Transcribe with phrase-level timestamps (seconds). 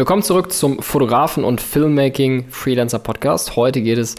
[0.00, 3.54] Willkommen zurück zum Fotografen und Filmmaking Freelancer Podcast.
[3.56, 4.14] Heute geht es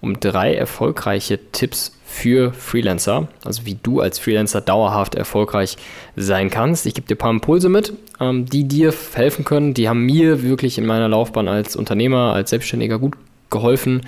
[0.00, 5.76] um drei erfolgreiche Tipps für Freelancer, also wie du als Freelancer dauerhaft erfolgreich
[6.14, 6.86] sein kannst.
[6.86, 9.74] Ich gebe dir ein paar Impulse mit, ähm, die dir helfen können.
[9.74, 13.14] Die haben mir wirklich in meiner Laufbahn als Unternehmer, als Selbstständiger gut
[13.50, 14.02] geholfen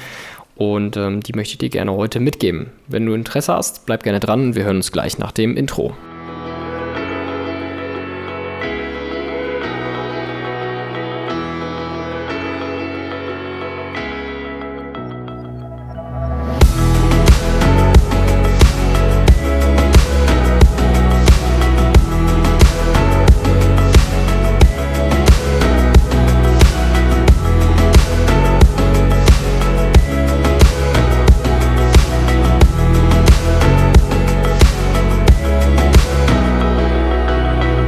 [0.55, 2.71] und ähm, die möchte ich dir gerne heute mitgeben.
[2.87, 4.55] Wenn du Interesse hast, bleib gerne dran.
[4.55, 5.97] Wir hören uns gleich nach dem Intro.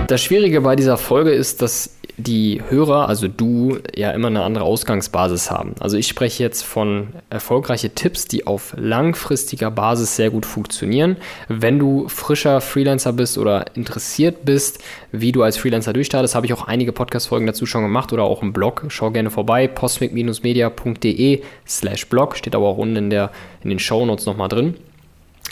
[0.08, 4.64] Das Schwierige bei dieser Folge ist, dass die Hörer, also du, ja immer eine andere
[4.64, 5.74] Ausgangsbasis haben.
[5.80, 11.18] Also ich spreche jetzt von erfolgreichen Tipps, die auf langfristiger Basis sehr gut funktionieren.
[11.48, 16.54] Wenn du frischer Freelancer bist oder interessiert bist, wie du als Freelancer durchstartest, habe ich
[16.54, 18.86] auch einige Podcast-Folgen dazu schon gemacht oder auch im Blog.
[18.88, 23.30] Schau gerne vorbei, postmic-media.de slash blog, steht aber auch unten in, der,
[23.62, 24.74] in den Shownotes nochmal drin.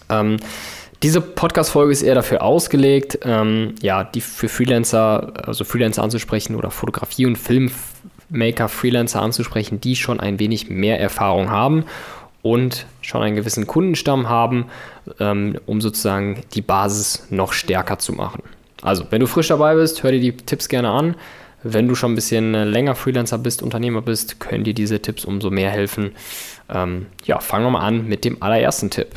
[0.08, 0.38] Ähm,
[1.02, 6.70] diese Podcast-Folge ist eher dafür ausgelegt, ähm, ja, die für Freelancer, also Freelancer anzusprechen oder
[6.70, 11.84] Fotografie- und Filmmaker-Freelancer anzusprechen, die schon ein wenig mehr Erfahrung haben
[12.42, 14.66] und schon einen gewissen Kundenstamm haben,
[15.20, 18.42] ähm, um sozusagen die Basis noch stärker zu machen.
[18.82, 21.16] Also, wenn du frisch dabei bist, hör dir die Tipps gerne an.
[21.62, 25.50] Wenn du schon ein bisschen länger Freelancer bist, Unternehmer bist, können dir diese Tipps umso
[25.50, 26.12] mehr helfen.
[26.68, 29.08] Ähm, ja, fangen wir mal an mit dem allerersten Tipp.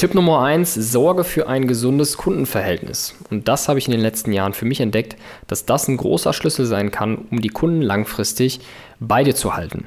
[0.00, 3.14] Tipp Nummer eins: Sorge für ein gesundes Kundenverhältnis.
[3.30, 5.14] Und das habe ich in den letzten Jahren für mich entdeckt,
[5.46, 8.60] dass das ein großer Schlüssel sein kann, um die Kunden langfristig
[8.98, 9.84] bei dir zu halten.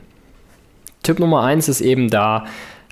[1.02, 2.45] Tipp Nummer eins ist eben da,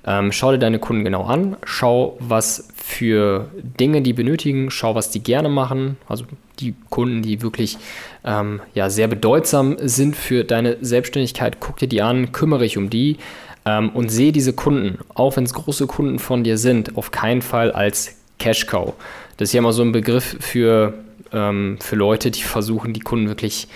[0.03, 5.11] ähm, schau dir deine Kunden genau an, schau, was für Dinge die benötigen, schau, was
[5.11, 5.97] die gerne machen.
[6.07, 6.25] Also
[6.59, 7.77] die Kunden, die wirklich
[8.25, 12.89] ähm, ja, sehr bedeutsam sind für deine Selbstständigkeit, guck dir die an, kümmere dich um
[12.89, 13.17] die.
[13.65, 17.41] Ähm, und sehe diese Kunden, auch wenn es große Kunden von dir sind, auf keinen
[17.41, 18.93] Fall als Cash Cow.
[19.37, 20.95] Das ist ja immer so ein Begriff für,
[21.31, 23.67] ähm, für Leute, die versuchen, die Kunden wirklich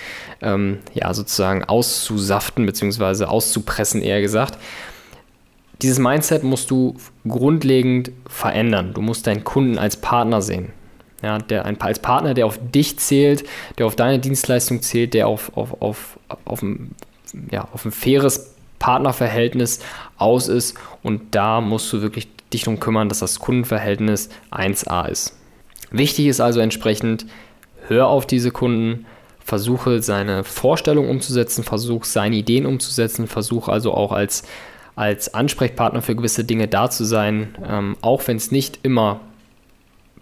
[0.41, 4.57] ähm, ja, sozusagen auszusaften, beziehungsweise auszupressen, eher gesagt.
[5.81, 6.95] Dieses Mindset musst du
[7.27, 8.93] grundlegend verändern.
[8.93, 10.71] Du musst deinen Kunden als Partner sehen.
[11.21, 13.43] Ja, der, ein, als Partner, der auf dich zählt,
[13.77, 16.95] der auf deine Dienstleistung zählt, der auf, auf, auf, auf, ein,
[17.51, 18.54] ja, auf ein faires
[18.85, 19.79] Partnerverhältnis
[20.15, 25.35] aus ist und da musst du wirklich dich darum kümmern, dass das Kundenverhältnis 1a ist.
[25.89, 27.25] Wichtig ist also entsprechend,
[27.87, 29.07] hör auf diese Kunden,
[29.39, 34.43] versuche seine Vorstellung umzusetzen, versuche seine Ideen umzusetzen, versuche also auch als,
[34.95, 39.19] als Ansprechpartner für gewisse Dinge da zu sein, ähm, auch wenn es nicht immer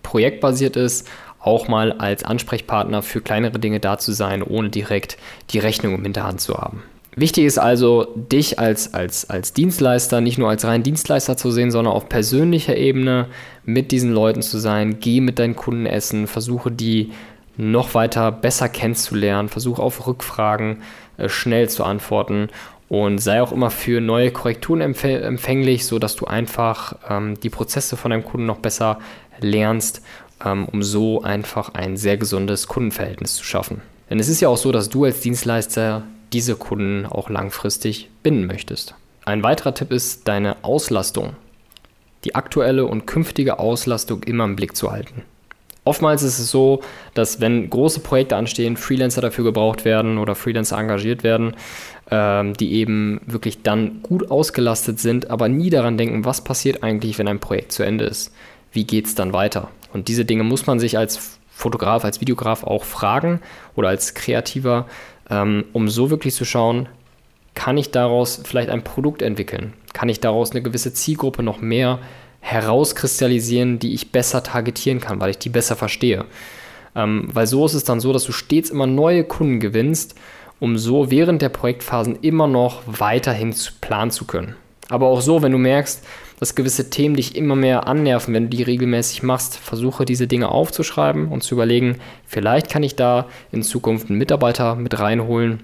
[0.03, 1.09] projektbasiert ist,
[1.41, 5.17] auch mal als Ansprechpartner für kleinere Dinge da zu sein, ohne direkt
[5.49, 6.81] die Rechnung im Hinterhand zu haben.
[7.15, 11.69] Wichtig ist also, dich als, als, als Dienstleister nicht nur als rein Dienstleister zu sehen,
[11.69, 13.27] sondern auf persönlicher Ebene
[13.65, 14.99] mit diesen Leuten zu sein.
[14.99, 17.11] Geh mit deinen Kunden essen, versuche die
[17.55, 20.81] noch weiter besser kennenzulernen, versuche auf Rückfragen
[21.17, 22.49] äh, schnell zu antworten
[22.89, 27.95] und sei auch immer für neue Korrekturen empf empfänglich, sodass du einfach ähm, die Prozesse
[27.95, 28.99] von deinem Kunden noch besser
[29.39, 30.01] lernst,
[30.43, 33.81] ähm, um so einfach ein sehr gesundes Kundenverhältnis zu schaffen.
[34.09, 38.47] Denn es ist ja auch so, dass du als Dienstleister diese Kunden auch langfristig binden
[38.47, 38.95] möchtest.
[39.25, 41.35] Ein weiterer Tipp ist deine Auslastung.
[42.25, 45.23] Die aktuelle und künftige Auslastung immer im Blick zu halten.
[45.85, 46.81] Oftmals ist es so,
[47.13, 51.55] dass wenn große Projekte anstehen, Freelancer dafür gebraucht werden oder Freelancer engagiert werden,
[52.09, 57.19] ähm, die eben wirklich dann gut ausgelastet sind, aber nie daran denken, was passiert eigentlich,
[57.19, 58.33] wenn ein Projekt zu Ende ist.
[58.71, 59.69] Wie geht es dann weiter?
[59.91, 63.41] Und diese Dinge muss man sich als Fotograf, als Videograf auch fragen
[63.75, 64.87] oder als Kreativer,
[65.41, 66.87] um so wirklich zu schauen,
[67.53, 69.73] kann ich daraus vielleicht ein Produkt entwickeln?
[69.93, 71.99] Kann ich daraus eine gewisse Zielgruppe noch mehr
[72.41, 76.25] herauskristallisieren, die ich besser targetieren kann, weil ich die besser verstehe?
[76.95, 80.15] Ähm, weil so ist es dann so, dass du stets immer neue Kunden gewinnst,
[80.59, 84.55] um so während der Projektphasen immer noch weiterhin planen zu können.
[84.89, 86.03] Aber auch so, wenn du merkst,
[86.39, 89.57] dass gewisse Themen dich immer mehr annerven, wenn du die regelmäßig machst.
[89.57, 94.75] Versuche diese Dinge aufzuschreiben und zu überlegen, vielleicht kann ich da in Zukunft einen Mitarbeiter
[94.75, 95.63] mit reinholen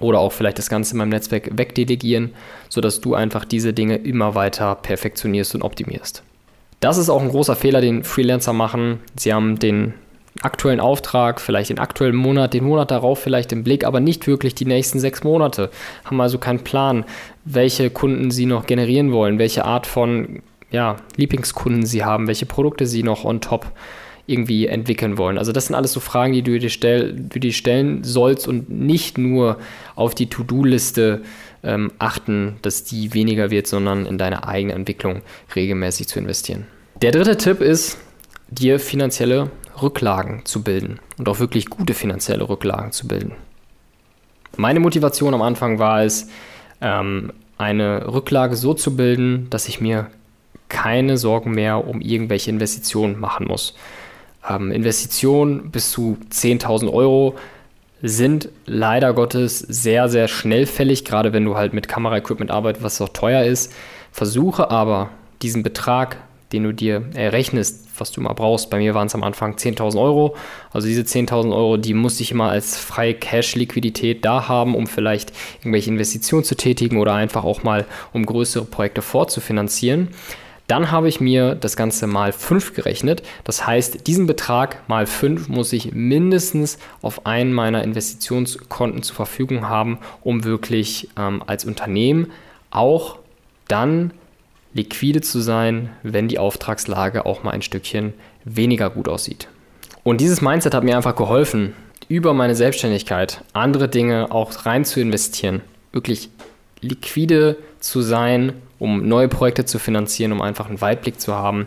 [0.00, 2.34] oder auch vielleicht das Ganze in meinem Netzwerk wegdelegieren,
[2.68, 6.22] sodass du einfach diese Dinge immer weiter perfektionierst und optimierst.
[6.80, 9.00] Das ist auch ein großer Fehler, den Freelancer machen.
[9.16, 9.94] Sie haben den
[10.42, 14.54] aktuellen Auftrag, vielleicht den aktuellen Monat, den Monat darauf vielleicht im Blick, aber nicht wirklich
[14.54, 15.70] die nächsten sechs Monate.
[16.04, 17.04] Haben also keinen Plan,
[17.44, 22.86] welche Kunden sie noch generieren wollen, welche Art von ja, Lieblingskunden sie haben, welche Produkte
[22.86, 23.70] sie noch on top
[24.26, 25.38] irgendwie entwickeln wollen.
[25.38, 28.70] Also das sind alles so Fragen, die du dir, stell, du dir stellen sollst und
[28.70, 29.58] nicht nur
[29.94, 31.22] auf die To-Do-Liste
[31.62, 35.20] ähm, achten, dass die weniger wird, sondern in deine eigene Entwicklung
[35.54, 36.66] regelmäßig zu investieren.
[37.02, 37.98] Der dritte Tipp ist,
[38.48, 39.50] dir finanzielle
[39.80, 43.32] Rücklagen zu bilden und auch wirklich gute finanzielle Rücklagen zu bilden.
[44.56, 46.28] Meine Motivation am Anfang war es,
[46.80, 50.08] ähm, eine Rücklage so zu bilden, dass ich mir
[50.68, 53.74] keine Sorgen mehr um irgendwelche Investitionen machen muss.
[54.48, 57.36] Ähm, Investitionen bis zu 10.000 Euro
[58.02, 63.08] sind leider Gottes sehr, sehr schnellfällig, gerade wenn du halt mit Kameraequipment arbeitest, was auch
[63.10, 63.72] teuer ist.
[64.12, 65.10] Versuche aber
[65.42, 66.18] diesen Betrag
[66.54, 68.70] den du dir errechnest, was du mal brauchst.
[68.70, 70.36] Bei mir waren es am Anfang 10.000 Euro.
[70.72, 75.32] Also diese 10.000 Euro, die musste ich immer als freie Cash-Liquidität da haben, um vielleicht
[75.60, 80.08] irgendwelche Investitionen zu tätigen oder einfach auch mal, um größere Projekte vorzufinanzieren.
[80.68, 83.22] Dann habe ich mir das Ganze mal 5 gerechnet.
[83.42, 89.68] Das heißt, diesen Betrag mal 5 muss ich mindestens auf einen meiner Investitionskonten zur Verfügung
[89.68, 92.30] haben, um wirklich ähm, als Unternehmen
[92.70, 93.18] auch
[93.68, 94.12] dann
[94.74, 98.12] liquide zu sein, wenn die Auftragslage auch mal ein Stückchen
[98.44, 99.48] weniger gut aussieht.
[100.02, 101.72] Und dieses Mindset hat mir einfach geholfen,
[102.08, 105.62] über meine Selbstständigkeit andere Dinge auch rein zu investieren,
[105.92, 106.28] wirklich
[106.82, 111.66] liquide zu sein, um neue Projekte zu finanzieren, um einfach einen Weitblick zu haben.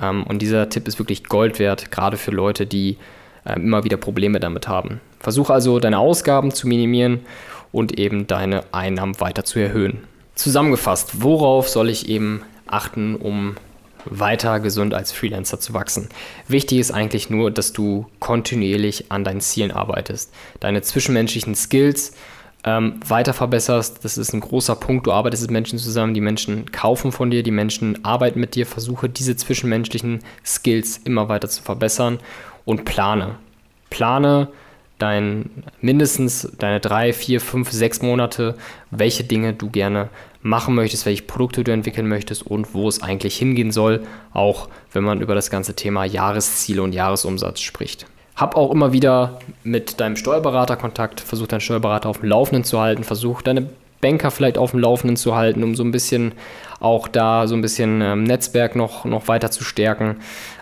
[0.00, 2.98] Ähm, und dieser Tipp ist wirklich Gold wert, gerade für Leute, die
[3.44, 5.00] ähm, immer wieder Probleme damit haben.
[5.18, 7.20] Versuche also deine Ausgaben zu minimieren
[7.72, 10.04] und eben deine Einnahmen weiter zu erhöhen.
[10.34, 13.56] Zusammengefasst, worauf soll ich eben achten, um
[14.04, 16.08] weiter gesund als Freelancer zu wachsen.
[16.48, 22.14] Wichtig ist eigentlich nur, dass du kontinuierlich an deinen Zielen arbeitest, deine zwischenmenschlichen Skills
[22.64, 24.04] ähm, weiter verbesserst.
[24.04, 25.06] Das ist ein großer Punkt.
[25.06, 28.66] Du arbeitest mit Menschen zusammen, die Menschen kaufen von dir, die Menschen arbeiten mit dir.
[28.66, 32.18] Versuche diese zwischenmenschlichen Skills immer weiter zu verbessern
[32.64, 33.36] und plane.
[33.90, 34.48] Plane
[35.02, 35.50] dein,
[35.80, 38.54] mindestens deine drei, vier, fünf, sechs Monate,
[38.92, 40.08] welche Dinge du gerne
[40.42, 45.02] machen möchtest, welche Produkte du entwickeln möchtest und wo es eigentlich hingehen soll, auch wenn
[45.02, 48.06] man über das ganze Thema Jahresziele und Jahresumsatz spricht.
[48.36, 52.80] Hab auch immer wieder mit deinem Steuerberater Kontakt, versuch deinen Steuerberater auf dem Laufenden zu
[52.80, 53.68] halten, versuch deine
[54.00, 56.32] Banker vielleicht auf dem Laufenden zu halten, um so ein bisschen
[56.80, 60.16] auch da so ein bisschen ähm, Netzwerk noch, noch weiter zu stärken.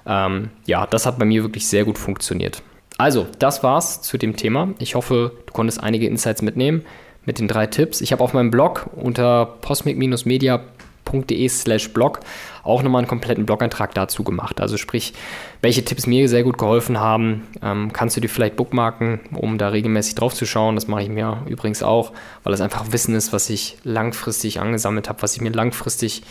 [0.07, 2.63] Ähm, ja, das hat bei mir wirklich sehr gut funktioniert.
[3.01, 4.75] Also, das war's zu dem Thema.
[4.79, 6.85] Ich hoffe, du konntest einige Insights mitnehmen
[7.25, 8.03] mit den drei Tipps.
[8.03, 12.21] Ich habe auf meinem Blog unter posmic-media.de slash blog
[12.63, 14.61] auch nochmal einen kompletten Blog-Eintrag dazu gemacht.
[14.61, 15.15] Also sprich,
[15.63, 19.69] welche Tipps mir sehr gut geholfen haben, ähm, kannst du dir vielleicht bookmarken, um da
[19.69, 20.75] regelmäßig drauf zu schauen.
[20.75, 22.13] Das mache ich mir übrigens auch,
[22.43, 26.23] weil es einfach Wissen ist, was ich langfristig angesammelt habe, was ich mir langfristig,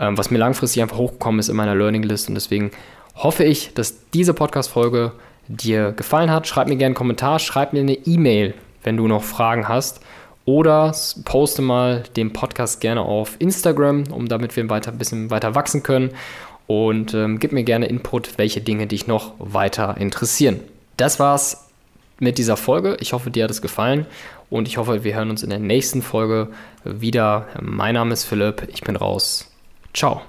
[0.00, 2.26] ähm, was mir langfristig einfach hochgekommen ist in meiner Learning List.
[2.26, 2.72] Und deswegen
[3.14, 5.12] hoffe ich, dass diese Podcast-Folge
[5.48, 6.46] dir gefallen hat.
[6.46, 10.00] Schreib mir gerne einen Kommentar, schreib mir eine E-Mail, wenn du noch Fragen hast.
[10.44, 10.94] Oder
[11.24, 15.82] poste mal den Podcast gerne auf Instagram, um damit wir weiter, ein bisschen weiter wachsen
[15.82, 16.10] können.
[16.68, 20.60] Und ähm, gib mir gerne Input, welche Dinge dich noch weiter interessieren.
[20.96, 21.68] Das war's
[22.18, 22.96] mit dieser Folge.
[23.00, 24.06] Ich hoffe, dir hat es gefallen
[24.50, 26.48] und ich hoffe, wir hören uns in der nächsten Folge
[26.84, 27.46] wieder.
[27.60, 29.50] Mein Name ist Philipp, ich bin raus.
[29.92, 30.22] Ciao.